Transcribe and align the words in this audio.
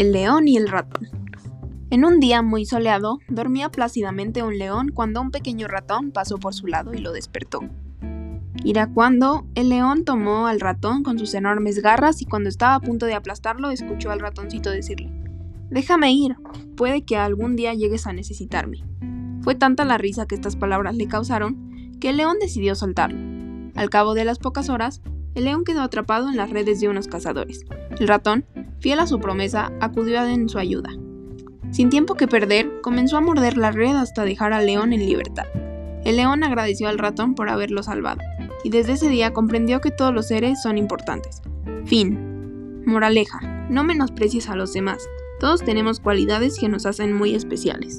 El 0.00 0.12
león 0.12 0.48
y 0.48 0.56
el 0.56 0.66
ratón. 0.66 1.10
En 1.90 2.06
un 2.06 2.20
día 2.20 2.40
muy 2.40 2.64
soleado, 2.64 3.18
dormía 3.28 3.68
plácidamente 3.68 4.42
un 4.42 4.56
león 4.56 4.92
cuando 4.94 5.20
un 5.20 5.30
pequeño 5.30 5.68
ratón 5.68 6.10
pasó 6.10 6.38
por 6.38 6.54
su 6.54 6.66
lado 6.68 6.94
y 6.94 7.00
lo 7.00 7.12
despertó. 7.12 7.60
cuando 8.94 9.44
el 9.54 9.68
león 9.68 10.06
tomó 10.06 10.46
al 10.46 10.58
ratón 10.58 11.02
con 11.02 11.18
sus 11.18 11.34
enormes 11.34 11.82
garras 11.82 12.22
y 12.22 12.24
cuando 12.24 12.48
estaba 12.48 12.76
a 12.76 12.80
punto 12.80 13.04
de 13.04 13.12
aplastarlo, 13.12 13.68
escuchó 13.68 14.10
al 14.10 14.20
ratoncito 14.20 14.70
decirle, 14.70 15.12
Déjame 15.68 16.10
ir, 16.14 16.34
puede 16.78 17.02
que 17.04 17.18
algún 17.18 17.54
día 17.54 17.74
llegues 17.74 18.06
a 18.06 18.14
necesitarme. 18.14 18.82
Fue 19.42 19.54
tanta 19.54 19.84
la 19.84 19.98
risa 19.98 20.24
que 20.24 20.34
estas 20.34 20.56
palabras 20.56 20.96
le 20.96 21.08
causaron 21.08 21.98
que 22.00 22.08
el 22.08 22.16
león 22.16 22.38
decidió 22.40 22.74
soltarlo. 22.74 23.18
Al 23.74 23.90
cabo 23.90 24.14
de 24.14 24.24
las 24.24 24.38
pocas 24.38 24.70
horas, 24.70 25.02
el 25.34 25.44
león 25.44 25.64
quedó 25.64 25.82
atrapado 25.82 26.30
en 26.30 26.38
las 26.38 26.48
redes 26.48 26.80
de 26.80 26.88
unos 26.88 27.06
cazadores. 27.06 27.66
El 27.98 28.08
ratón, 28.08 28.46
fiel 28.80 28.98
a 28.98 29.06
su 29.06 29.20
promesa, 29.20 29.72
acudió 29.80 30.24
en 30.24 30.48
su 30.48 30.58
ayuda. 30.58 30.90
Sin 31.70 31.88
tiempo 31.88 32.14
que 32.14 32.26
perder, 32.26 32.80
comenzó 32.80 33.16
a 33.16 33.20
morder 33.20 33.56
la 33.56 33.70
red 33.70 33.94
hasta 33.94 34.24
dejar 34.24 34.52
al 34.52 34.66
león 34.66 34.92
en 34.92 35.06
libertad. 35.06 35.46
El 36.04 36.16
león 36.16 36.42
agradeció 36.42 36.88
al 36.88 36.98
ratón 36.98 37.34
por 37.34 37.48
haberlo 37.48 37.82
salvado, 37.82 38.20
y 38.64 38.70
desde 38.70 38.94
ese 38.94 39.08
día 39.08 39.32
comprendió 39.32 39.80
que 39.80 39.90
todos 39.90 40.12
los 40.12 40.28
seres 40.28 40.62
son 40.62 40.78
importantes. 40.78 41.42
Fin. 41.84 42.82
Moraleja. 42.86 43.66
No 43.68 43.84
menosprecies 43.84 44.48
a 44.48 44.56
los 44.56 44.72
demás. 44.72 45.06
Todos 45.38 45.62
tenemos 45.62 46.00
cualidades 46.00 46.58
que 46.58 46.68
nos 46.68 46.86
hacen 46.86 47.16
muy 47.16 47.34
especiales. 47.34 47.98